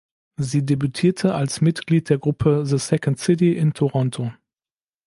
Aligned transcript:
Sie 0.37 0.65
debütierte 0.65 1.35
als 1.35 1.61
Mitglied 1.61 2.09
der 2.09 2.17
Gruppe 2.17 2.65
"The 2.65 2.79
Second 2.79 3.19
City" 3.19 3.53
in 3.55 3.73
Toronto. 3.73 4.33